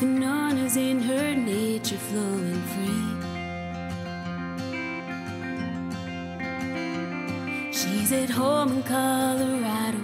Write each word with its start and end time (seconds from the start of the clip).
with 0.00 0.08
none 0.10 0.58
is 0.58 0.76
in 0.76 1.00
her 1.00 1.34
nature 1.34 1.96
flowing 1.96 2.62
free. 2.72 3.12
She's 7.72 8.12
at 8.12 8.28
home 8.28 8.72
in 8.72 8.82
Colorado, 8.82 10.00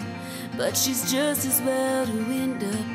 but 0.56 0.76
she's 0.76 1.12
just 1.12 1.44
as 1.44 1.60
well 1.62 2.06
to 2.06 2.12
end 2.12 2.64
up 2.64 2.91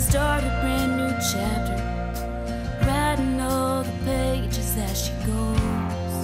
start 0.00 0.42
a 0.42 0.48
brand 0.62 0.96
new 0.96 1.12
chapter, 1.30 1.76
writing 2.86 3.38
all 3.38 3.82
the 3.82 3.92
pages 4.04 4.76
as 4.78 5.04
she 5.04 5.12
goes. 5.26 6.16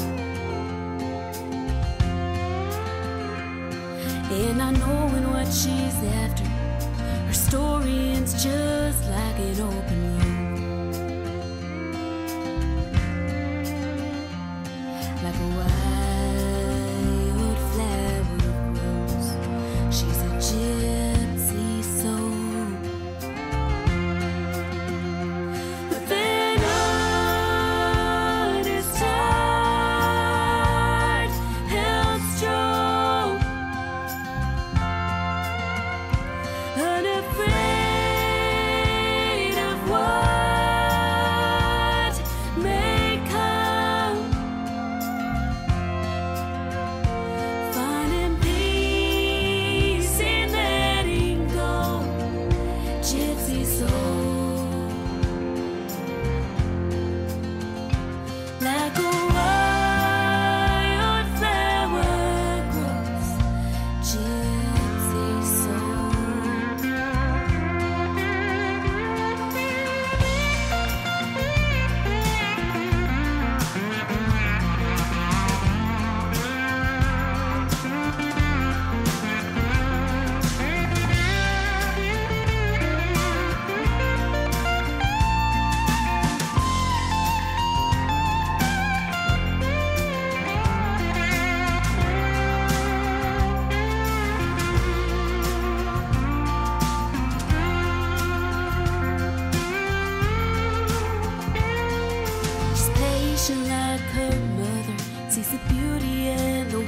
And 4.33 4.63
I 4.63 4.71
know 4.71 4.99
when 5.13 5.31
what 5.31 5.47
she's 5.47 5.99
after, 6.23 6.45
her 7.27 7.35
story 7.35 8.13
ends 8.17 8.33
just 8.43 9.05
like 9.11 9.39
an 9.39 9.61
open 9.61 10.26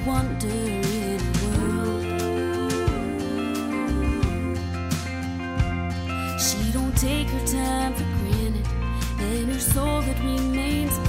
the 0.08 1.20
world. 1.42 2.02
She 6.40 6.72
don't 6.72 6.96
take 6.96 7.28
her 7.28 7.46
time 7.46 7.92
for 7.92 8.04
granted, 8.04 8.66
and 9.20 9.52
her 9.52 9.60
soul 9.60 10.00
that 10.00 10.18
remains 10.24 11.07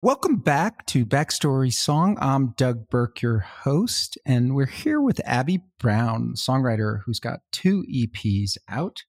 Welcome 0.00 0.36
back 0.36 0.86
to 0.86 1.04
Backstory 1.04 1.72
Song. 1.72 2.16
I'm 2.20 2.54
Doug 2.56 2.88
Burke, 2.88 3.20
your 3.20 3.40
host, 3.40 4.16
and 4.24 4.54
we're 4.54 4.66
here 4.66 5.00
with 5.00 5.20
Abby 5.24 5.64
Brown, 5.78 6.34
songwriter 6.36 7.00
who's 7.04 7.20
got 7.20 7.40
two 7.52 7.84
EPs 7.92 8.58
out 8.68 9.02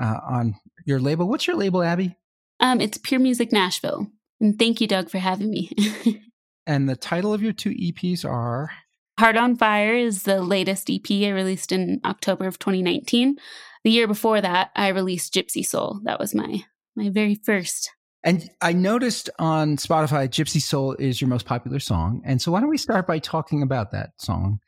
uh, 0.00 0.20
on 0.26 0.54
your 0.86 1.00
label. 1.00 1.28
What's 1.28 1.46
your 1.46 1.56
label, 1.56 1.82
Abby? 1.82 2.16
Um, 2.60 2.80
it's 2.80 2.96
Pure 2.96 3.20
Music 3.20 3.52
Nashville. 3.52 4.06
And 4.40 4.58
thank 4.58 4.80
you, 4.80 4.86
Doug, 4.86 5.10
for 5.10 5.18
having 5.18 5.50
me. 5.50 5.70
and 6.66 6.88
the 6.88 6.96
title 6.96 7.34
of 7.34 7.42
your 7.42 7.52
two 7.52 7.70
EPs 7.70 8.24
are 8.24 8.70
Heart 9.18 9.36
on 9.36 9.56
Fire 9.56 9.92
is 9.94 10.22
the 10.22 10.40
latest 10.40 10.88
EP 10.88 11.10
I 11.10 11.28
released 11.30 11.72
in 11.72 12.00
October 12.04 12.46
of 12.46 12.58
2019. 12.58 13.36
The 13.84 13.90
year 13.90 14.06
before 14.06 14.40
that, 14.40 14.70
I 14.74 14.88
released 14.88 15.34
Gypsy 15.34 15.66
Soul. 15.66 16.00
That 16.04 16.18
was 16.18 16.34
my 16.34 16.64
my 16.96 17.08
very 17.10 17.34
first 17.34 17.90
and 18.22 18.50
I 18.60 18.72
noticed 18.72 19.30
on 19.38 19.76
Spotify, 19.76 20.28
Gypsy 20.28 20.60
Soul 20.60 20.94
is 20.98 21.20
your 21.20 21.28
most 21.28 21.46
popular 21.46 21.80
song. 21.80 22.20
And 22.24 22.40
so 22.40 22.52
why 22.52 22.60
don't 22.60 22.68
we 22.68 22.76
start 22.76 23.06
by 23.06 23.18
talking 23.18 23.62
about 23.62 23.92
that 23.92 24.10
song? 24.18 24.60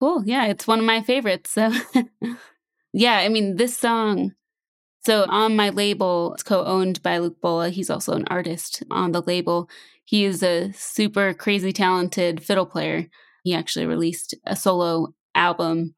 Cool. 0.00 0.22
Yeah, 0.24 0.46
it's 0.46 0.66
one 0.66 0.78
of 0.78 0.84
my 0.84 1.02
favorites. 1.02 1.50
So, 1.50 1.72
yeah, 2.92 3.16
I 3.18 3.28
mean, 3.28 3.56
this 3.56 3.76
song. 3.76 4.32
So, 5.04 5.24
on 5.28 5.56
my 5.56 5.70
label, 5.70 6.34
it's 6.34 6.42
co 6.42 6.64
owned 6.64 7.02
by 7.02 7.18
Luke 7.18 7.40
Bulla. 7.40 7.70
He's 7.70 7.90
also 7.90 8.12
an 8.12 8.26
artist 8.28 8.82
on 8.90 9.12
the 9.12 9.22
label. 9.22 9.68
He 10.04 10.24
is 10.24 10.42
a 10.42 10.72
super 10.72 11.34
crazy 11.34 11.72
talented 11.72 12.42
fiddle 12.42 12.66
player. 12.66 13.08
He 13.42 13.54
actually 13.54 13.86
released 13.86 14.34
a 14.46 14.54
solo 14.54 15.14
album 15.34 15.94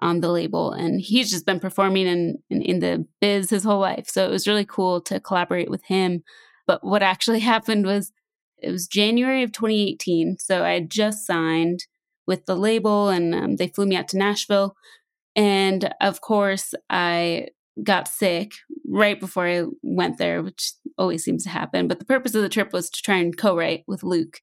on 0.00 0.20
the 0.20 0.28
label 0.28 0.72
and 0.72 1.00
he's 1.00 1.30
just 1.30 1.46
been 1.46 1.60
performing 1.60 2.06
in, 2.06 2.38
in, 2.50 2.62
in 2.62 2.80
the 2.80 3.06
biz 3.20 3.50
his 3.50 3.64
whole 3.64 3.80
life. 3.80 4.08
So, 4.08 4.26
it 4.26 4.30
was 4.30 4.48
really 4.48 4.64
cool 4.64 5.00
to 5.02 5.20
collaborate 5.20 5.70
with 5.70 5.84
him 5.84 6.22
but 6.66 6.84
what 6.84 7.02
actually 7.02 7.40
happened 7.54 7.86
was 7.86 8.12
it 8.58 8.70
was 8.70 8.86
January 8.86 9.42
of 9.42 9.52
2018. 9.52 10.38
So 10.38 10.64
I 10.64 10.72
had 10.72 10.90
just 10.90 11.26
signed 11.26 11.80
with 12.26 12.46
the 12.46 12.56
label 12.56 13.08
and 13.08 13.34
um, 13.34 13.56
they 13.56 13.68
flew 13.68 13.86
me 13.86 13.96
out 13.96 14.08
to 14.08 14.18
Nashville. 14.18 14.74
And 15.36 15.92
of 16.00 16.20
course, 16.20 16.74
I 16.88 17.48
got 17.82 18.08
sick 18.08 18.52
right 18.86 19.18
before 19.18 19.46
I 19.46 19.64
went 19.82 20.16
there, 20.16 20.42
which 20.42 20.72
always 20.96 21.24
seems 21.24 21.42
to 21.44 21.50
happen. 21.50 21.88
But 21.88 21.98
the 21.98 22.04
purpose 22.04 22.34
of 22.34 22.42
the 22.42 22.48
trip 22.48 22.72
was 22.72 22.88
to 22.90 23.02
try 23.02 23.16
and 23.16 23.36
co 23.36 23.56
write 23.56 23.84
with 23.86 24.04
Luke. 24.04 24.40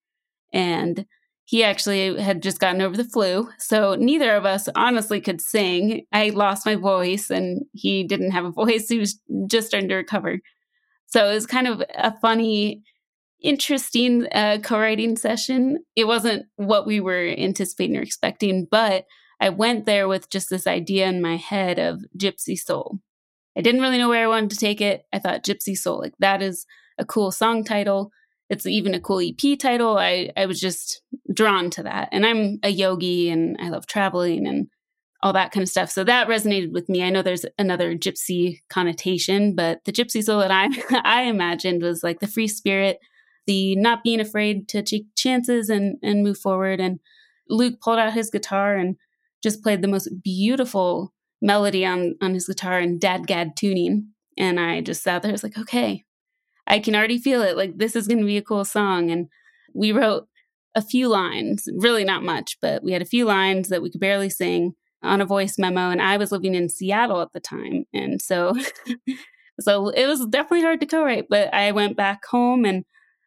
And 0.54 1.06
he 1.52 1.66
actually 1.66 2.18
had 2.18 2.42
just 2.42 2.62
gotten 2.62 2.82
over 2.82 2.96
the 2.96 3.04
flu. 3.04 3.50
So 3.60 3.96
neither 3.96 4.38
of 4.38 4.46
us 4.46 4.70
honestly 4.74 5.20
could 5.20 5.42
sing. 5.42 6.06
I 6.14 6.30
lost 6.30 6.66
my 6.66 6.76
voice 6.76 7.30
and 7.30 7.66
he 7.74 8.06
didn't 8.06 8.32
have 8.32 8.46
a 8.46 8.52
voice. 8.64 8.88
He 8.88 9.00
was 9.00 9.20
just 9.48 9.68
starting 9.68 9.90
to 9.90 9.96
recover. 9.96 10.40
So 11.08 11.30
it 11.30 11.34
was 11.34 11.46
kind 11.46 11.68
of 11.68 11.84
a 11.94 12.18
funny, 12.22 12.84
interesting 13.44 14.28
uh, 14.32 14.60
co 14.64 14.80
writing 14.80 15.18
session. 15.18 15.80
It 15.94 16.06
wasn't 16.06 16.46
what 16.56 16.88
we 16.88 17.02
were 17.02 17.36
anticipating 17.38 17.98
or 17.98 18.02
expecting, 18.02 18.66
but 18.72 19.04
I 19.42 19.50
went 19.50 19.86
there 19.86 20.08
with 20.08 20.30
just 20.30 20.50
this 20.50 20.66
idea 20.66 21.08
in 21.08 21.22
my 21.22 21.36
head 21.36 21.80
of 21.80 22.00
Gypsy 22.18 22.58
Soul. 22.58 23.00
I 23.58 23.62
didn't 23.62 23.82
really 23.82 23.98
know 23.98 24.08
where 24.08 24.24
I 24.24 24.30
wanted 24.30 24.52
to 24.52 24.56
take 24.56 24.80
it. 24.80 25.04
I 25.12 25.20
thought 25.20 25.44
Gypsy 25.44 25.78
Soul, 25.78 26.00
like 26.00 26.14
that 26.20 26.42
is 26.42 26.66
a 26.98 27.04
cool 27.04 27.30
song 27.30 27.66
title. 27.66 28.14
It's 28.52 28.66
even 28.66 28.94
a 28.94 29.00
cool 29.00 29.22
EP 29.22 29.58
title. 29.58 29.98
I, 29.98 30.30
I 30.36 30.46
was 30.46 30.60
just 30.60 31.02
drawn 31.34 31.70
to 31.70 31.84
that. 31.84 32.10
And 32.12 32.26
I'm 32.26 32.60
a 32.64 32.70
yogi 32.70 33.30
and 33.30 33.56
I 33.62 33.70
love 33.70 33.88
traveling 33.88 34.46
and 34.46 34.68
all 35.24 35.32
that 35.32 35.54
kind 35.54 35.64
of 35.64 35.70
stuff. 35.70 35.90
So 35.90 36.04
that 36.04 36.28
resonated 36.28 36.74
with 36.74 36.90
me. 36.90 37.02
I 37.02 37.12
know 37.12 37.22
there's 37.22 37.46
another 37.58 37.96
gypsy 37.96 38.58
connotation, 38.70 39.56
but 39.56 39.80
the 39.86 39.94
gypsy 39.94 40.22
soul 40.22 40.40
that 40.40 40.52
I 40.52 40.68
I 41.06 41.24
imagined 41.24 41.82
was 41.82 42.04
like 42.04 42.20
the 42.20 42.28
free 42.28 42.50
spirit, 42.50 43.00
the 43.48 43.78
not 43.78 44.04
being 44.04 44.20
afraid 44.20 44.68
to 44.70 44.84
take 44.84 45.06
chances 45.16 45.70
and 45.70 45.96
and 46.04 46.22
move 46.22 46.38
forward. 46.38 46.82
And 46.82 47.00
Luke 47.48 47.80
pulled 47.80 48.00
out 48.00 48.12
his 48.12 48.30
guitar 48.30 48.76
and 48.76 48.98
just 49.42 49.64
played 49.64 49.82
the 49.82 49.88
most 49.88 50.10
beautiful 50.22 51.14
melody 51.42 51.86
on 51.86 52.16
on 52.22 52.34
his 52.34 52.48
guitar 52.48 52.82
in 52.82 53.00
DADGAD 53.00 53.56
tuning. 53.56 54.10
And 54.38 54.60
I 54.60 54.82
just 54.82 55.04
sat 55.04 55.22
there, 55.22 55.30
I 55.30 55.32
was 55.32 55.44
like, 55.44 55.58
okay, 55.58 56.04
I 56.72 56.80
can 56.80 56.96
already 56.96 57.20
feel 57.20 57.42
it. 57.42 57.58
Like 57.58 57.78
this 57.78 57.96
is 57.96 58.08
gonna 58.08 58.26
be 58.26 58.38
a 58.38 58.42
cool 58.42 58.64
song. 58.66 59.12
And 59.12 59.28
we 59.74 59.92
wrote 59.92 60.28
a 60.74 60.82
few 60.82 61.10
lines, 61.10 61.68
really 61.76 62.06
not 62.06 62.24
much, 62.24 62.58
but 62.62 62.82
we 62.82 62.94
had 62.94 63.02
a 63.02 63.06
few 63.06 63.26
lines 63.26 63.68
that 63.70 63.82
we 63.82 63.92
could 63.92 64.00
barely 64.00 64.30
sing 64.30 64.74
on 65.04 65.20
a 65.20 65.26
voice 65.26 65.58
memo 65.58 65.90
and 65.90 66.02
I 66.02 66.18
was 66.18 66.32
living 66.32 66.56
in 66.56 66.70
Seattle 66.70 67.22
at 67.22 67.34
the 67.34 67.42
time. 67.42 67.86
And 67.94 68.22
so 68.22 68.56
so 69.60 69.90
it 69.90 70.08
was 70.08 70.26
definitely 70.28 70.62
hard 70.62 70.80
to 70.80 70.86
co-write, 70.86 71.26
but 71.30 71.54
I 71.54 71.72
went 71.74 71.98
back 71.98 72.26
home 72.26 72.64
and 72.66 72.86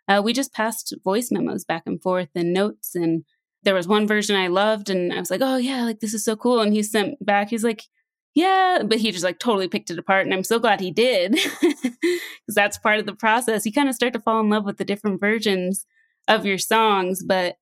uh, 0.08 0.23
we 0.25 0.32
just 0.32 0.55
passed 0.55 0.94
voice 1.05 1.31
memos 1.31 1.64
back 1.64 1.82
and 1.87 2.00
forth 2.00 2.31
and 2.35 2.52
notes 2.52 2.94
and 2.94 3.25
there 3.62 3.75
was 3.75 3.88
one 3.88 4.06
version 4.06 4.37
I 4.37 4.49
loved 4.49 4.90
and 4.90 5.12
I 5.12 5.19
was 5.19 5.31
like, 5.31 5.40
"Oh 5.43 5.56
yeah, 5.56 5.85
like 5.85 6.00
this 6.00 6.14
is 6.14 6.25
so 6.25 6.37
cool." 6.37 6.61
And 6.61 6.73
he 6.73 6.82
sent 6.82 7.25
back 7.25 7.49
he's 7.50 7.64
like, 7.64 7.85
"Yeah," 8.34 8.82
but 8.84 8.98
he 8.98 9.10
just 9.12 9.25
like 9.25 9.38
totally 9.38 9.69
picked 9.69 9.90
it 9.90 9.98
apart 9.98 10.26
and 10.26 10.34
I'm 10.34 10.44
so 10.44 10.58
glad 10.58 10.81
he 10.81 10.90
did 10.90 11.32
because 11.62 12.20
that's 12.48 12.78
part 12.78 13.00
of 13.00 13.06
the 13.06 13.14
process. 13.14 13.66
You 13.66 13.72
kind 13.72 13.88
of 13.88 13.94
start 13.94 14.12
to 14.14 14.20
fall 14.20 14.40
in 14.40 14.50
love 14.50 14.64
with 14.64 14.78
the 14.78 14.84
different 14.84 15.20
versions 15.20 15.86
of 16.28 16.46
your 16.46 16.58
songs, 16.58 17.22
but 17.22 17.56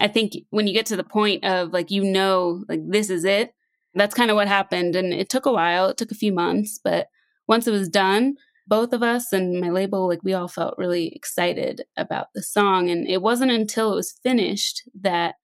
I 0.00 0.08
think 0.08 0.32
when 0.50 0.66
you 0.66 0.72
get 0.72 0.86
to 0.86 0.96
the 0.96 1.04
point 1.04 1.44
of 1.44 1.72
like, 1.72 1.90
you 1.90 2.02
know, 2.02 2.64
like 2.68 2.80
this 2.88 3.10
is 3.10 3.24
it, 3.24 3.54
that's 3.94 4.14
kind 4.14 4.30
of 4.30 4.34
what 4.34 4.48
happened. 4.48 4.96
And 4.96 5.12
it 5.12 5.28
took 5.28 5.46
a 5.46 5.52
while, 5.52 5.88
it 5.88 5.96
took 5.96 6.10
a 6.10 6.16
few 6.16 6.32
months, 6.32 6.80
but 6.82 7.08
once 7.46 7.66
it 7.66 7.72
was 7.72 7.88
done, 7.88 8.36
both 8.66 8.92
of 8.92 9.02
us 9.02 9.32
and 9.32 9.60
my 9.60 9.68
label, 9.68 10.08
like 10.08 10.20
we 10.22 10.32
all 10.32 10.48
felt 10.48 10.78
really 10.78 11.08
excited 11.08 11.82
about 11.96 12.28
the 12.34 12.42
song. 12.42 12.88
And 12.88 13.06
it 13.06 13.20
wasn't 13.20 13.50
until 13.50 13.92
it 13.92 13.96
was 13.96 14.18
finished 14.22 14.88
that 15.00 15.34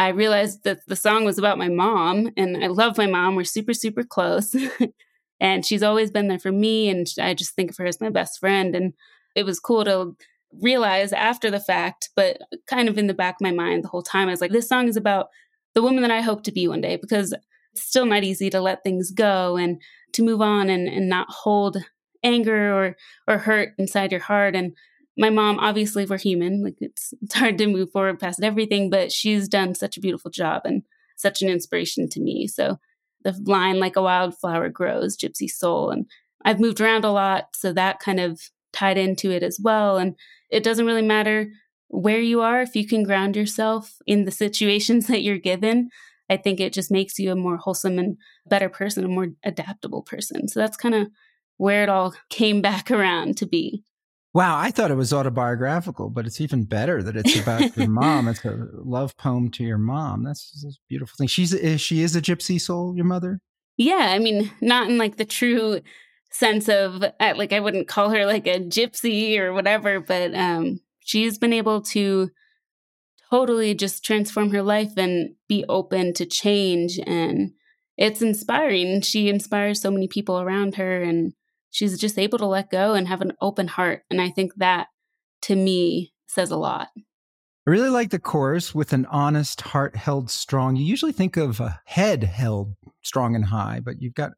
I 0.00 0.08
realized 0.08 0.64
that 0.64 0.80
the 0.86 0.96
song 0.96 1.26
was 1.26 1.36
about 1.36 1.58
my 1.58 1.68
mom. 1.68 2.30
And 2.34 2.64
I 2.64 2.68
love 2.68 2.96
my 2.96 3.06
mom. 3.06 3.34
We're 3.34 3.44
super, 3.44 3.74
super 3.74 4.02
close. 4.02 4.56
and 5.40 5.66
she's 5.66 5.82
always 5.82 6.10
been 6.10 6.28
there 6.28 6.38
for 6.38 6.50
me. 6.50 6.88
And 6.88 7.06
I 7.20 7.34
just 7.34 7.54
think 7.54 7.70
of 7.70 7.76
her 7.76 7.84
as 7.84 8.00
my 8.00 8.08
best 8.08 8.40
friend. 8.40 8.74
And 8.74 8.94
it 9.36 9.44
was 9.44 9.60
cool 9.60 9.84
to 9.84 10.16
realize 10.62 11.12
after 11.12 11.50
the 11.50 11.60
fact, 11.60 12.08
but 12.16 12.38
kind 12.66 12.88
of 12.88 12.96
in 12.96 13.08
the 13.08 13.14
back 13.14 13.34
of 13.34 13.42
my 13.42 13.52
mind 13.52 13.84
the 13.84 13.88
whole 13.88 14.02
time. 14.02 14.28
I 14.28 14.30
was 14.30 14.40
like, 14.40 14.52
this 14.52 14.70
song 14.70 14.88
is 14.88 14.96
about 14.96 15.28
the 15.74 15.82
woman 15.82 16.00
that 16.00 16.10
I 16.10 16.22
hope 16.22 16.44
to 16.44 16.52
be 16.52 16.66
one 16.66 16.80
day 16.80 16.96
because 16.96 17.34
it's 17.74 17.82
still 17.82 18.06
not 18.06 18.24
easy 18.24 18.48
to 18.48 18.60
let 18.60 18.82
things 18.82 19.10
go 19.10 19.56
and 19.56 19.82
to 20.14 20.24
move 20.24 20.40
on 20.40 20.70
and, 20.70 20.88
and 20.88 21.10
not 21.10 21.28
hold 21.28 21.76
anger 22.24 22.72
or 22.72 22.96
or 23.28 23.36
hurt 23.36 23.74
inside 23.76 24.12
your 24.12 24.22
heart. 24.22 24.56
And 24.56 24.72
my 25.20 25.28
mom, 25.28 25.58
obviously 25.58 26.06
we're 26.06 26.18
human. 26.18 26.64
Like 26.64 26.78
it's 26.80 27.12
it's 27.22 27.34
hard 27.34 27.58
to 27.58 27.66
move 27.66 27.92
forward 27.92 28.18
past 28.18 28.42
everything, 28.42 28.90
but 28.90 29.12
she's 29.12 29.48
done 29.48 29.74
such 29.74 29.96
a 29.96 30.00
beautiful 30.00 30.30
job 30.30 30.62
and 30.64 30.82
such 31.16 31.42
an 31.42 31.50
inspiration 31.50 32.08
to 32.08 32.20
me. 32.20 32.46
So 32.46 32.78
the 33.22 33.38
line 33.44 33.78
like 33.78 33.96
a 33.96 34.02
wildflower 34.02 34.70
grows, 34.70 35.18
gypsy 35.18 35.48
soul. 35.48 35.90
And 35.90 36.06
I've 36.44 36.58
moved 36.58 36.80
around 36.80 37.04
a 37.04 37.12
lot. 37.12 37.48
So 37.54 37.74
that 37.74 38.00
kind 38.00 38.18
of 38.18 38.40
tied 38.72 38.96
into 38.96 39.30
it 39.30 39.42
as 39.42 39.60
well. 39.62 39.98
And 39.98 40.16
it 40.50 40.62
doesn't 40.62 40.86
really 40.86 41.02
matter 41.02 41.50
where 41.88 42.20
you 42.20 42.40
are 42.40 42.62
if 42.62 42.74
you 42.74 42.86
can 42.86 43.02
ground 43.02 43.36
yourself 43.36 43.96
in 44.06 44.24
the 44.24 44.30
situations 44.30 45.06
that 45.08 45.22
you're 45.22 45.38
given. 45.38 45.90
I 46.30 46.38
think 46.38 46.60
it 46.60 46.72
just 46.72 46.90
makes 46.90 47.18
you 47.18 47.30
a 47.30 47.36
more 47.36 47.58
wholesome 47.58 47.98
and 47.98 48.16
better 48.46 48.70
person, 48.70 49.04
a 49.04 49.08
more 49.08 49.28
adaptable 49.44 50.02
person. 50.02 50.48
So 50.48 50.60
that's 50.60 50.76
kind 50.78 50.94
of 50.94 51.08
where 51.58 51.82
it 51.82 51.88
all 51.90 52.14
came 52.30 52.62
back 52.62 52.90
around 52.96 53.36
to 53.36 53.46
be. 53.46 53.84
Wow, 54.32 54.58
I 54.58 54.70
thought 54.70 54.92
it 54.92 54.96
was 54.96 55.12
autobiographical, 55.12 56.08
but 56.08 56.24
it's 56.24 56.40
even 56.40 56.64
better 56.64 57.02
that 57.02 57.16
it's 57.16 57.36
about 57.36 57.76
your 57.76 57.88
mom. 57.88 58.28
It's 58.28 58.44
a 58.44 58.68
love 58.72 59.16
poem 59.16 59.50
to 59.52 59.64
your 59.64 59.78
mom. 59.78 60.22
That's, 60.22 60.60
that's 60.62 60.76
a 60.76 60.88
beautiful 60.88 61.16
thing. 61.16 61.26
She's 61.26 61.52
is, 61.52 61.80
she 61.80 62.02
is 62.02 62.14
a 62.14 62.22
gypsy 62.22 62.60
soul, 62.60 62.94
your 62.94 63.06
mother. 63.06 63.40
Yeah, 63.76 64.10
I 64.10 64.20
mean, 64.20 64.50
not 64.60 64.88
in 64.88 64.98
like 64.98 65.16
the 65.16 65.24
true 65.24 65.80
sense 66.30 66.68
of 66.68 67.02
uh, 67.02 67.34
like 67.36 67.52
I 67.52 67.58
wouldn't 67.58 67.88
call 67.88 68.10
her 68.10 68.24
like 68.24 68.46
a 68.46 68.60
gypsy 68.60 69.36
or 69.38 69.52
whatever, 69.52 69.98
but 69.98 70.32
um, 70.34 70.80
she's 71.00 71.36
been 71.36 71.52
able 71.52 71.82
to 71.82 72.30
totally 73.30 73.74
just 73.74 74.04
transform 74.04 74.50
her 74.50 74.62
life 74.62 74.92
and 74.96 75.34
be 75.48 75.64
open 75.68 76.12
to 76.14 76.26
change 76.26 77.00
and 77.04 77.52
it's 77.96 78.22
inspiring. 78.22 79.02
She 79.02 79.28
inspires 79.28 79.80
so 79.80 79.90
many 79.90 80.08
people 80.08 80.40
around 80.40 80.76
her 80.76 81.02
and 81.02 81.34
she's 81.70 81.98
just 81.98 82.18
able 82.18 82.38
to 82.38 82.46
let 82.46 82.70
go 82.70 82.94
and 82.94 83.08
have 83.08 83.20
an 83.20 83.32
open 83.40 83.68
heart. 83.68 84.02
And 84.10 84.20
I 84.20 84.30
think 84.30 84.54
that 84.56 84.88
to 85.42 85.56
me 85.56 86.12
says 86.26 86.50
a 86.50 86.56
lot. 86.56 86.88
I 87.66 87.70
really 87.70 87.90
like 87.90 88.10
the 88.10 88.18
chorus 88.18 88.74
with 88.74 88.92
an 88.92 89.06
honest 89.06 89.60
heart 89.60 89.94
held 89.94 90.30
strong. 90.30 90.76
You 90.76 90.84
usually 90.84 91.12
think 91.12 91.36
of 91.36 91.60
a 91.60 91.80
head 91.84 92.24
held 92.24 92.74
strong 93.02 93.34
and 93.34 93.44
high, 93.44 93.80
but 93.84 94.00
you've 94.00 94.14
got 94.14 94.32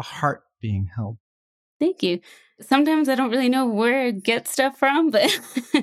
a 0.00 0.02
heart 0.02 0.42
being 0.60 0.90
held. 0.94 1.18
Thank 1.78 2.02
you. 2.02 2.20
Sometimes 2.60 3.08
I 3.08 3.14
don't 3.14 3.30
really 3.30 3.48
know 3.48 3.66
where 3.66 4.06
to 4.06 4.12
get 4.12 4.48
stuff 4.48 4.78
from, 4.78 5.10
but 5.10 5.38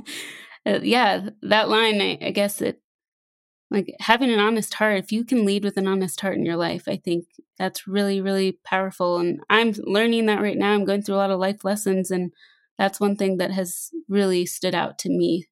uh, 0.65 0.79
yeah, 0.81 1.29
that 1.43 1.69
line, 1.69 2.01
I, 2.01 2.17
I 2.21 2.31
guess 2.31 2.61
it 2.61 2.81
like 3.71 3.95
having 3.99 4.31
an 4.31 4.39
honest 4.39 4.73
heart 4.75 4.97
if 4.97 5.11
you 5.11 5.23
can 5.23 5.45
lead 5.45 5.63
with 5.63 5.77
an 5.77 5.87
honest 5.87 6.19
heart 6.21 6.35
in 6.35 6.45
your 6.45 6.55
life 6.55 6.83
i 6.87 6.95
think 6.95 7.25
that's 7.57 7.87
really 7.87 8.21
really 8.21 8.57
powerful 8.63 9.17
and 9.17 9.39
i'm 9.49 9.73
learning 9.83 10.25
that 10.25 10.41
right 10.41 10.57
now 10.57 10.73
i'm 10.73 10.85
going 10.85 11.01
through 11.01 11.15
a 11.15 11.17
lot 11.17 11.31
of 11.31 11.39
life 11.39 11.63
lessons 11.63 12.11
and 12.11 12.31
that's 12.79 12.99
one 12.99 13.17
thing 13.17 13.37
that 13.37 13.51
has 13.51 13.91
really 14.07 14.45
stood 14.45 14.73
out 14.73 14.97
to 14.99 15.09
me 15.09 15.47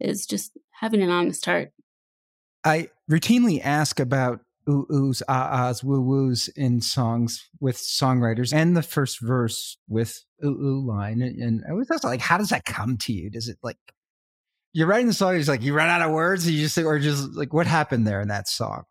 is 0.00 0.26
just 0.26 0.56
having 0.70 1.02
an 1.02 1.10
honest 1.10 1.44
heart. 1.44 1.72
I 2.64 2.88
routinely 3.08 3.60
ask 3.62 4.00
about 4.00 4.40
ooh 4.68 4.86
oohs 4.90 5.22
ah 5.28 5.68
ahs 5.68 5.84
woo 5.84 6.00
woos 6.00 6.48
in 6.48 6.80
songs 6.80 7.48
with 7.60 7.76
songwriters 7.76 8.52
and 8.52 8.76
the 8.76 8.82
first 8.82 9.20
verse 9.20 9.76
with 9.88 10.24
ooh 10.44 10.48
ooh 10.48 10.86
line 10.86 11.22
and 11.22 11.64
i 11.68 11.72
was 11.72 11.88
like 12.04 12.20
how 12.20 12.36
does 12.38 12.50
that 12.50 12.64
come 12.64 12.96
to 12.98 13.12
you? 13.12 13.30
Does 13.30 13.48
it 13.48 13.58
like 13.62 13.78
you're 14.72 14.86
writing 14.86 15.06
the 15.06 15.12
song. 15.12 15.36
It's 15.36 15.48
like 15.48 15.62
you 15.62 15.74
run 15.74 15.88
out 15.88 16.02
of 16.02 16.12
words. 16.12 16.48
You 16.48 16.60
just 16.60 16.78
or 16.78 16.98
just 16.98 17.34
like 17.34 17.52
what 17.52 17.66
happened 17.66 18.06
there 18.06 18.20
in 18.20 18.28
that 18.28 18.48
song. 18.48 18.84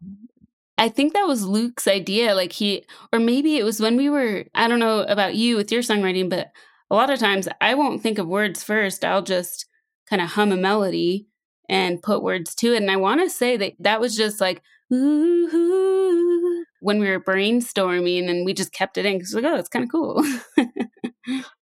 I 0.77 0.89
think 0.89 1.13
that 1.13 1.27
was 1.27 1.43
Luke's 1.43 1.87
idea. 1.87 2.35
Like 2.35 2.53
he, 2.53 2.85
or 3.11 3.19
maybe 3.19 3.57
it 3.57 3.63
was 3.63 3.79
when 3.79 3.97
we 3.97 4.09
were. 4.09 4.45
I 4.55 4.67
don't 4.67 4.79
know 4.79 5.01
about 5.01 5.35
you 5.35 5.55
with 5.55 5.71
your 5.71 5.81
songwriting, 5.81 6.29
but 6.29 6.51
a 6.89 6.95
lot 6.95 7.09
of 7.09 7.19
times 7.19 7.47
I 7.61 7.75
won't 7.75 8.01
think 8.01 8.17
of 8.17 8.27
words 8.27 8.63
first. 8.63 9.03
I'll 9.03 9.21
just 9.21 9.65
kind 10.09 10.21
of 10.21 10.29
hum 10.29 10.51
a 10.51 10.57
melody 10.57 11.27
and 11.67 12.01
put 12.01 12.23
words 12.23 12.55
to 12.55 12.73
it. 12.73 12.77
And 12.77 12.89
I 12.89 12.97
want 12.97 13.21
to 13.21 13.29
say 13.29 13.57
that 13.57 13.73
that 13.79 14.01
was 14.01 14.15
just 14.15 14.41
like 14.41 14.61
ooh, 14.93 16.65
when 16.81 16.99
we 16.99 17.09
were 17.09 17.19
brainstorming, 17.19 18.29
and 18.29 18.45
we 18.45 18.53
just 18.53 18.71
kept 18.71 18.97
it 18.97 19.05
in 19.05 19.17
because 19.17 19.33
like, 19.33 19.43
oh, 19.45 19.55
it's 19.55 19.69
kind 19.69 19.83
of 19.83 19.91
cool. 19.91 20.23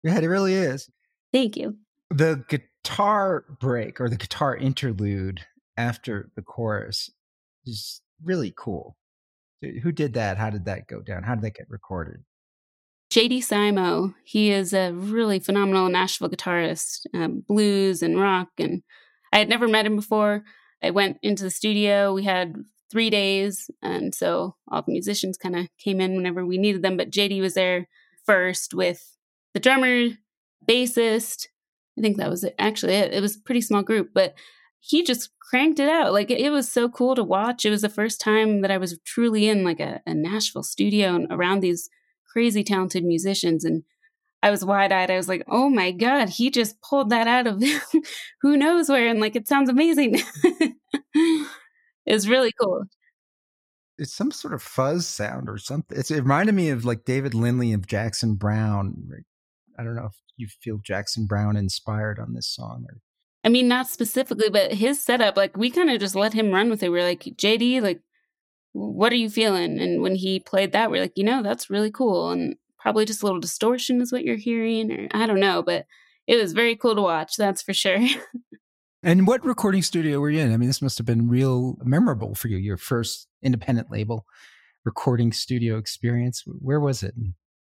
yeah, 0.02 0.18
it 0.18 0.26
really 0.26 0.54
is. 0.54 0.88
Thank 1.32 1.56
you. 1.56 1.76
The 2.10 2.44
guitar 2.82 3.44
break 3.60 4.00
or 4.00 4.08
the 4.08 4.16
guitar 4.16 4.56
interlude 4.56 5.40
after 5.76 6.30
the 6.36 6.42
chorus 6.42 7.10
is 7.64 8.00
really 8.22 8.52
cool. 8.56 8.96
Who 9.82 9.92
did 9.92 10.14
that? 10.14 10.38
How 10.38 10.50
did 10.50 10.64
that 10.64 10.86
go 10.86 11.00
down? 11.00 11.22
How 11.22 11.34
did 11.34 11.44
that 11.44 11.54
get 11.54 11.68
recorded? 11.68 12.24
JD 13.12 13.38
Simo. 13.38 14.14
He 14.24 14.50
is 14.50 14.72
a 14.72 14.92
really 14.92 15.40
phenomenal 15.40 15.88
Nashville 15.88 16.30
guitarist, 16.30 17.06
um, 17.12 17.44
blues 17.46 18.02
and 18.02 18.18
rock. 18.18 18.48
And 18.58 18.82
I 19.32 19.38
had 19.38 19.48
never 19.48 19.68
met 19.68 19.84
him 19.84 19.96
before. 19.96 20.44
I 20.82 20.90
went 20.90 21.18
into 21.22 21.42
the 21.42 21.50
studio. 21.50 22.14
We 22.14 22.24
had 22.24 22.54
three 22.90 23.10
days. 23.10 23.70
And 23.82 24.14
so 24.14 24.56
all 24.68 24.82
the 24.82 24.92
musicians 24.92 25.36
kind 25.36 25.56
of 25.56 25.68
came 25.78 26.00
in 26.00 26.16
whenever 26.16 26.46
we 26.46 26.56
needed 26.56 26.82
them. 26.82 26.96
But 26.96 27.10
JD 27.10 27.40
was 27.40 27.54
there 27.54 27.88
first 28.24 28.74
with 28.74 29.16
the 29.54 29.60
drummer, 29.60 30.08
bassist, 30.68 31.46
I 32.00 32.02
think 32.02 32.16
that 32.16 32.30
was 32.30 32.44
it. 32.44 32.54
Actually, 32.58 32.94
it, 32.94 33.12
it 33.12 33.20
was 33.20 33.36
a 33.36 33.40
pretty 33.40 33.60
small 33.60 33.82
group, 33.82 34.10
but 34.14 34.34
he 34.78 35.02
just 35.02 35.28
cranked 35.38 35.78
it 35.78 35.88
out. 35.90 36.14
Like 36.14 36.30
it, 36.30 36.50
was 36.50 36.70
so 36.70 36.88
cool 36.88 37.14
to 37.14 37.22
watch. 37.22 37.66
It 37.66 37.70
was 37.70 37.82
the 37.82 37.90
first 37.90 38.22
time 38.22 38.62
that 38.62 38.70
I 38.70 38.78
was 38.78 38.98
truly 39.04 39.48
in 39.48 39.64
like 39.64 39.80
a, 39.80 40.00
a 40.06 40.14
Nashville 40.14 40.62
studio 40.62 41.14
and 41.14 41.26
around 41.30 41.60
these 41.60 41.90
crazy 42.26 42.64
talented 42.64 43.04
musicians. 43.04 43.66
And 43.66 43.82
I 44.42 44.50
was 44.50 44.64
wide 44.64 44.92
eyed. 44.92 45.10
I 45.10 45.18
was 45.18 45.28
like, 45.28 45.44
oh 45.46 45.68
my 45.68 45.90
God, 45.90 46.30
he 46.30 46.48
just 46.48 46.80
pulled 46.80 47.10
that 47.10 47.28
out 47.28 47.46
of 47.46 47.62
who 48.40 48.56
knows 48.56 48.88
where. 48.88 49.06
And 49.06 49.20
like, 49.20 49.36
it 49.36 49.46
sounds 49.46 49.68
amazing. 49.68 50.22
it's 52.06 52.26
really 52.26 52.52
cool. 52.58 52.84
It's 53.98 54.14
some 54.14 54.30
sort 54.30 54.54
of 54.54 54.62
fuzz 54.62 55.06
sound 55.06 55.50
or 55.50 55.58
something. 55.58 55.98
It's, 55.98 56.10
it 56.10 56.22
reminded 56.22 56.54
me 56.54 56.70
of 56.70 56.86
like 56.86 57.04
David 57.04 57.34
Lindley 57.34 57.74
of 57.74 57.86
Jackson 57.86 58.36
Browne. 58.36 59.22
I 59.80 59.84
don't 59.84 59.96
know 59.96 60.06
if 60.06 60.16
you 60.36 60.46
feel 60.46 60.78
Jackson 60.78 61.26
Browne 61.26 61.56
inspired 61.56 62.18
on 62.18 62.34
this 62.34 62.48
song 62.48 62.84
or 62.88 62.98
I 63.42 63.48
mean, 63.48 63.68
not 63.68 63.88
specifically, 63.88 64.50
but 64.50 64.74
his 64.74 65.02
setup, 65.02 65.34
like 65.34 65.56
we 65.56 65.70
kind 65.70 65.88
of 65.88 65.98
just 65.98 66.14
let 66.14 66.34
him 66.34 66.50
run 66.50 66.68
with 66.68 66.82
it. 66.82 66.90
We're 66.90 67.04
like, 67.04 67.22
JD, 67.22 67.80
like, 67.80 68.02
what 68.72 69.12
are 69.12 69.16
you 69.16 69.30
feeling? 69.30 69.80
And 69.80 70.02
when 70.02 70.14
he 70.14 70.40
played 70.40 70.72
that, 70.72 70.90
we're 70.90 71.00
like, 71.00 71.16
you 71.16 71.24
know, 71.24 71.42
that's 71.42 71.70
really 71.70 71.90
cool. 71.90 72.30
And 72.30 72.56
probably 72.78 73.06
just 73.06 73.22
a 73.22 73.24
little 73.24 73.40
distortion 73.40 74.02
is 74.02 74.12
what 74.12 74.24
you're 74.24 74.36
hearing, 74.36 74.92
or 74.92 75.08
I 75.12 75.26
don't 75.26 75.40
know, 75.40 75.62
but 75.62 75.86
it 76.26 76.36
was 76.36 76.52
very 76.52 76.76
cool 76.76 76.94
to 76.94 77.00
watch, 77.00 77.36
that's 77.36 77.62
for 77.62 77.72
sure. 77.72 77.98
and 79.02 79.26
what 79.26 79.42
recording 79.42 79.80
studio 79.80 80.20
were 80.20 80.30
you 80.30 80.40
in? 80.40 80.52
I 80.52 80.58
mean, 80.58 80.68
this 80.68 80.82
must 80.82 80.98
have 80.98 81.06
been 81.06 81.30
real 81.30 81.78
memorable 81.82 82.34
for 82.34 82.48
you, 82.48 82.58
your 82.58 82.76
first 82.76 83.26
independent 83.42 83.90
label 83.90 84.26
recording 84.84 85.32
studio 85.32 85.78
experience. 85.78 86.44
Where 86.46 86.80
was 86.80 87.02
it? 87.02 87.14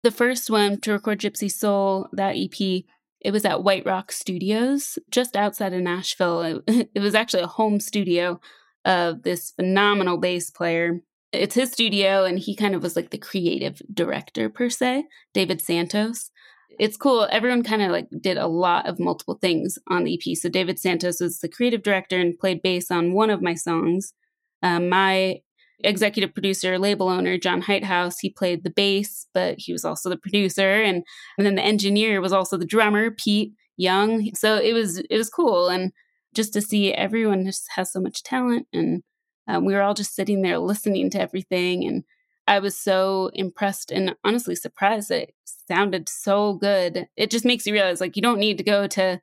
The 0.02 0.11
first 0.11 0.49
one 0.49 0.80
to 0.80 0.92
record 0.92 1.21
Gypsy 1.21 1.50
Soul, 1.52 2.09
that 2.12 2.37
EP, 2.37 2.85
it 3.21 3.33
was 3.33 3.45
at 3.45 3.62
White 3.62 3.85
Rock 3.85 4.12
Studios, 4.12 4.99
just 5.11 5.37
outside 5.37 5.75
of 5.75 5.83
Nashville. 5.83 6.62
It, 6.66 6.90
it 6.95 7.00
was 7.00 7.14
actually 7.14 7.42
a 7.42 7.49
home 7.49 7.80
studio 7.80 8.40
of 8.85 9.23
this 9.23 9.50
phenomenal 9.50 10.16
bass 10.16 10.50
player. 10.50 11.00
It's 11.33 11.54
his 11.54 11.71
studio, 11.73 12.25
and 12.25 12.38
he 12.38 12.57
kind 12.57 12.75
of 12.75 12.83
was 12.83 12.97
like 12.97 13.11
the 13.11 13.19
creative 13.19 13.83
director, 13.92 14.49
per 14.49 14.71
se, 14.71 15.04
David 15.35 15.61
Santos. 15.61 16.30
It's 16.78 16.97
cool. 16.97 17.28
Everyone 17.30 17.62
kind 17.62 17.83
of 17.83 17.90
like 17.90 18.09
did 18.21 18.38
a 18.38 18.47
lot 18.47 18.88
of 18.88 18.99
multiple 18.99 19.38
things 19.40 19.78
on 19.88 20.04
the 20.04 20.14
EP. 20.14 20.37
So 20.37 20.49
David 20.49 20.78
Santos 20.78 21.21
was 21.21 21.40
the 21.40 21.49
creative 21.49 21.83
director 21.83 22.19
and 22.19 22.38
played 22.38 22.62
bass 22.62 22.90
on 22.90 23.12
one 23.12 23.28
of 23.28 23.42
my 23.42 23.54
songs. 23.54 24.14
Um, 24.62 24.88
my 24.88 25.42
executive 25.85 26.35
producer, 26.35 26.79
label 26.79 27.09
owner, 27.09 27.39
John 27.39 27.63
Heighthouse, 27.63 28.17
he 28.21 28.31
played 28.31 28.65
the 28.65 28.71
bass, 28.71 29.27
but 29.35 29.57
he 29.59 29.73
was 29.73 29.85
also 29.85 30.09
the 30.09 30.17
producer. 30.17 30.83
And, 30.83 31.03
and 31.39 31.47
then 31.47 31.55
the 31.55 31.65
engineer 31.65 32.21
was 32.21 32.33
also 32.33 32.57
the 32.57 32.65
drummer, 32.65 33.11
Pete 33.11 33.53
Young. 33.77 34.35
So 34.35 34.57
it 34.57 34.73
was, 34.73 34.99
it 34.99 35.17
was 35.17 35.31
cool. 35.31 35.69
And 35.69 35.93
just 36.35 36.53
to 36.53 36.61
see 36.61 36.93
everyone 36.93 37.45
just 37.45 37.67
has 37.77 37.93
so 37.93 38.01
much 38.01 38.23
talent. 38.23 38.67
And 38.73 39.03
um, 39.49 39.65
we 39.65 39.75
were 39.75 39.83
all 39.83 39.95
just 39.95 40.15
sitting 40.15 40.43
there 40.43 40.59
listening 40.59 41.11
to 41.11 41.21
everything. 41.21 41.85
And 41.87 42.05
I 42.47 42.59
was 42.59 42.77
so 42.77 43.31
impressed 43.35 43.91
and 43.91 44.15
honestly 44.25 44.55
surprised 44.55 45.09
that 45.09 45.23
it 45.23 45.35
sounded 45.45 46.09
so 46.09 46.55
good. 46.55 47.07
It 47.17 47.31
just 47.31 47.45
makes 47.45 47.67
you 47.67 47.73
realize 47.73 48.01
like 48.01 48.17
you 48.17 48.23
don't 48.23 48.41
need 48.41 48.59
to 48.59 48.65
go 48.65 48.87
to 48.89 49.21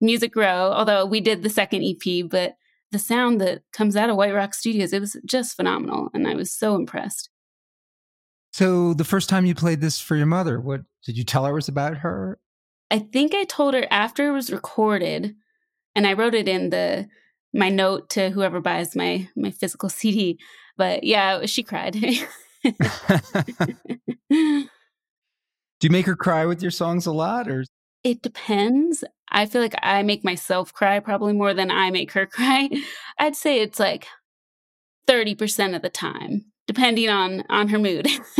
Music 0.00 0.36
Row, 0.36 0.72
although 0.72 1.06
we 1.06 1.20
did 1.20 1.42
the 1.42 1.50
second 1.50 1.82
EP, 1.82 2.28
but 2.28 2.56
the 2.94 2.98
sound 3.00 3.40
that 3.40 3.62
comes 3.72 3.96
out 3.96 4.08
of 4.08 4.16
White 4.16 4.32
Rock 4.32 4.54
Studios, 4.54 4.92
it 4.92 5.00
was 5.00 5.16
just 5.26 5.56
phenomenal. 5.56 6.10
And 6.14 6.28
I 6.28 6.34
was 6.34 6.52
so 6.52 6.76
impressed. 6.76 7.28
So 8.52 8.94
the 8.94 9.04
first 9.04 9.28
time 9.28 9.46
you 9.46 9.54
played 9.54 9.80
this 9.80 9.98
for 9.98 10.14
your 10.14 10.26
mother, 10.26 10.60
what 10.60 10.82
did 11.04 11.18
you 11.18 11.24
tell 11.24 11.44
her 11.44 11.50
it 11.50 11.54
was 11.54 11.68
about 11.68 11.98
her? 11.98 12.38
I 12.88 13.00
think 13.00 13.34
I 13.34 13.42
told 13.44 13.74
her 13.74 13.84
after 13.90 14.28
it 14.28 14.32
was 14.32 14.52
recorded, 14.52 15.34
and 15.96 16.06
I 16.06 16.12
wrote 16.12 16.34
it 16.34 16.48
in 16.48 16.70
the 16.70 17.08
my 17.52 17.68
note 17.68 18.10
to 18.10 18.30
whoever 18.30 18.60
buys 18.60 18.94
my 18.94 19.28
my 19.34 19.50
physical 19.50 19.88
CD. 19.98 20.38
But 20.76 21.02
yeah, 21.02 21.46
she 21.46 21.64
cried. 21.64 21.94
Do 24.30 25.88
you 25.88 25.90
make 25.90 26.06
her 26.06 26.16
cry 26.16 26.46
with 26.46 26.62
your 26.62 26.70
songs 26.70 27.06
a 27.06 27.12
lot 27.12 27.48
or 27.48 27.64
it 28.04 28.22
depends. 28.22 29.02
I 29.30 29.46
feel 29.46 29.62
like 29.62 29.74
I 29.82 30.02
make 30.02 30.22
myself 30.22 30.72
cry 30.72 31.00
probably 31.00 31.32
more 31.32 31.54
than 31.54 31.70
I 31.70 31.90
make 31.90 32.12
her 32.12 32.26
cry. 32.32 32.70
I'd 33.18 33.34
say 33.34 33.60
it's 33.60 33.80
like 33.80 34.06
30% 35.08 35.74
of 35.74 35.82
the 35.82 35.90
time, 35.90 36.44
depending 36.66 37.08
on 37.08 37.42
on 37.48 37.68
her 37.68 37.78
mood. 37.78 38.06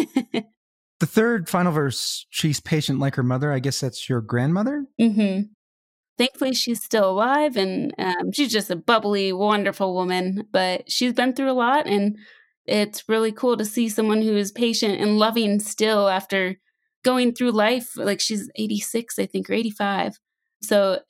the 1.01 1.07
third 1.07 1.49
final 1.49 1.73
verse, 1.73 2.27
she's 2.31 2.61
patient 2.61 3.01
like 3.01 3.17
her 3.17 3.23
mother. 3.23 3.51
I 3.51 3.59
guess 3.59 3.81
that's 3.81 4.09
your 4.09 4.21
grandmother? 4.21 4.85
Mhm. 5.01 5.49
Thankfully, 6.17 6.55
she's 6.55 6.83
still 6.83 7.11
alive 7.11 7.57
and 7.57 7.93
um, 7.99 8.31
she's 8.33 8.53
just 8.53 8.71
a 8.71 8.77
bubbly, 8.77 9.33
wonderful 9.33 9.95
woman. 9.95 10.45
But 10.53 10.91
she's 10.91 11.13
been 11.13 11.33
through 11.33 11.51
a 11.51 11.53
lot, 11.53 11.89
and 11.89 12.17
it's 12.67 13.09
really 13.09 13.33
cool 13.33 13.57
to 13.57 13.65
see 13.65 13.89
someone 13.89 14.23
who 14.23 14.37
is 14.37 14.53
patient 14.53 15.01
and 15.01 15.19
loving 15.19 15.59
still 15.59 16.09
after 16.09 16.57
going 17.05 17.33
through 17.33 17.53
life 17.53 17.97
like 17.97 18.21
she's 18.21 18.51
86 18.57 19.19
i 19.19 19.27
think 19.27 19.49
or 19.49 19.53
85 19.53 20.19
so 20.63 21.01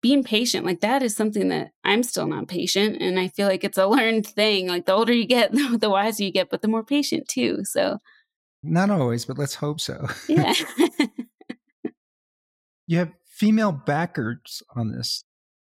being 0.00 0.22
patient 0.22 0.64
like 0.64 0.80
that 0.80 1.02
is 1.02 1.16
something 1.16 1.48
that 1.48 1.70
i'm 1.84 2.02
still 2.02 2.26
not 2.26 2.46
patient 2.46 2.98
and 3.00 3.18
i 3.18 3.28
feel 3.28 3.48
like 3.48 3.64
it's 3.64 3.78
a 3.78 3.86
learned 3.96 4.26
thing. 4.26 4.68
Like 4.68 4.86
the 4.86 4.92
older 4.92 5.12
you 5.12 5.26
get 5.26 5.52
the 5.80 5.90
wiser 5.90 6.22
you 6.22 6.30
get 6.30 6.50
but 6.50 6.62
the 6.62 6.68
more 6.68 6.84
patient 6.84 7.26
too 7.28 7.64
so. 7.64 7.98
Not 8.62 8.90
always 8.90 9.24
but 9.24 9.38
let's 9.38 9.54
hope 9.54 9.80
so. 9.80 10.08
Yeah. 10.28 10.54
You 12.90 12.96
have 13.00 13.12
female 13.26 13.70
backers 13.70 14.62
on 14.74 14.92
this. 14.92 15.22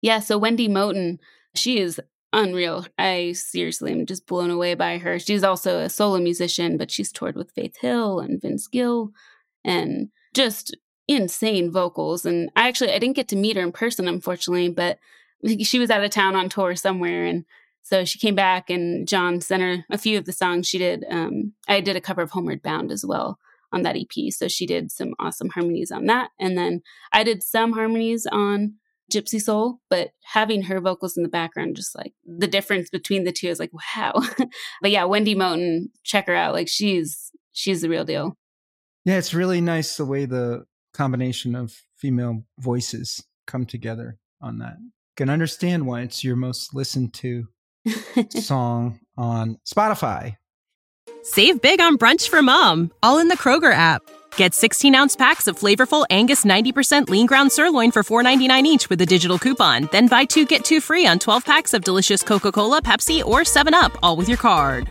Yeah 0.02 0.18
so 0.18 0.36
wendy 0.36 0.68
moten 0.68 1.18
she 1.54 1.78
is 1.78 2.00
unreal. 2.32 2.84
I 2.98 3.32
seriously 3.32 3.92
am 3.92 4.06
just 4.06 4.26
blown 4.26 4.50
away 4.50 4.74
by 4.74 4.98
her. 4.98 5.18
She's 5.18 5.44
also 5.44 5.78
a 5.78 5.88
solo 5.88 6.18
musician, 6.18 6.76
but 6.76 6.90
she's 6.90 7.12
toured 7.12 7.36
with 7.36 7.52
Faith 7.52 7.76
Hill 7.80 8.18
and 8.20 8.42
Vince 8.42 8.66
Gill 8.66 9.12
and 9.64 10.08
just 10.34 10.76
insane 11.08 11.70
vocals. 11.70 12.24
And 12.24 12.50
I 12.56 12.68
actually 12.68 12.92
I 12.92 12.98
didn't 12.98 13.16
get 13.16 13.28
to 13.28 13.36
meet 13.36 13.56
her 13.56 13.62
in 13.62 13.72
person, 13.72 14.08
unfortunately, 14.08 14.68
but 14.68 14.98
she 15.60 15.78
was 15.78 15.90
out 15.90 16.02
of 16.02 16.10
town 16.10 16.36
on 16.36 16.48
tour 16.48 16.74
somewhere 16.74 17.24
and 17.24 17.44
so 17.84 18.06
she 18.06 18.18
came 18.18 18.34
back 18.34 18.70
and 18.70 19.06
John 19.06 19.42
sent 19.42 19.62
her 19.62 19.84
a 19.90 19.98
few 19.98 20.16
of 20.16 20.24
the 20.24 20.32
songs 20.32 20.66
she 20.66 20.78
did. 20.78 21.04
Um, 21.10 21.52
I 21.68 21.82
did 21.82 21.96
a 21.96 22.00
cover 22.00 22.22
of 22.22 22.30
Homeward 22.30 22.62
Bound 22.62 22.90
as 22.90 23.04
well 23.04 23.38
on 23.74 23.82
that 23.82 23.96
EP. 23.96 24.32
So 24.32 24.48
she 24.48 24.64
did 24.64 24.90
some 24.90 25.12
awesome 25.18 25.50
harmonies 25.50 25.90
on 25.90 26.06
that. 26.06 26.30
And 26.40 26.56
then 26.56 26.80
I 27.12 27.24
did 27.24 27.42
some 27.42 27.72
harmonies 27.72 28.26
on 28.32 28.76
Gypsy 29.12 29.38
Soul, 29.38 29.80
but 29.90 30.12
having 30.22 30.62
her 30.62 30.80
vocals 30.80 31.18
in 31.18 31.24
the 31.24 31.28
background, 31.28 31.76
just 31.76 31.94
like 31.94 32.14
the 32.24 32.46
difference 32.46 32.88
between 32.88 33.24
the 33.24 33.32
two 33.32 33.48
is 33.48 33.60
like, 33.60 33.72
wow. 33.94 34.14
but 34.80 34.90
yeah, 34.90 35.04
Wendy 35.04 35.34
Moten, 35.34 35.90
check 36.04 36.26
her 36.26 36.34
out. 36.34 36.54
Like 36.54 36.68
she's 36.68 37.32
she's 37.52 37.82
the 37.82 37.90
real 37.90 38.04
deal. 38.04 38.38
Yeah, 39.04 39.18
it's 39.18 39.34
really 39.34 39.60
nice 39.60 39.96
the 39.96 40.04
way 40.04 40.24
the 40.24 40.64
combination 40.94 41.54
of 41.54 41.74
female 41.96 42.44
voices 42.58 43.22
come 43.46 43.66
together 43.66 44.18
on 44.40 44.58
that. 44.58 44.76
Can 45.16 45.28
understand 45.30 45.86
why 45.86 46.00
it's 46.00 46.24
your 46.24 46.36
most 46.36 46.74
listened 46.74 47.14
to 47.14 47.48
song 48.30 49.00
on 49.16 49.58
Spotify. 49.66 50.36
Save 51.22 51.60
big 51.62 51.80
on 51.80 51.98
brunch 51.98 52.28
for 52.28 52.42
mom, 52.42 52.90
all 53.02 53.18
in 53.18 53.28
the 53.28 53.36
Kroger 53.36 53.72
app. 53.72 54.02
Get 54.36 54.54
16 54.54 54.94
ounce 54.94 55.16
packs 55.16 55.46
of 55.46 55.58
flavorful 55.58 56.04
Angus 56.10 56.44
90% 56.44 57.08
lean 57.08 57.26
ground 57.26 57.52
sirloin 57.52 57.92
for 57.92 58.02
$4.99 58.02 58.64
each 58.64 58.90
with 58.90 59.00
a 59.00 59.06
digital 59.06 59.38
coupon. 59.38 59.88
Then 59.92 60.08
buy 60.08 60.24
two 60.24 60.44
get 60.44 60.64
two 60.64 60.80
free 60.80 61.06
on 61.06 61.18
12 61.18 61.44
packs 61.44 61.74
of 61.74 61.84
delicious 61.84 62.22
Coca 62.22 62.52
Cola, 62.52 62.82
Pepsi, 62.82 63.24
or 63.24 63.40
7UP, 63.40 63.96
all 64.02 64.16
with 64.16 64.28
your 64.28 64.38
card. 64.38 64.90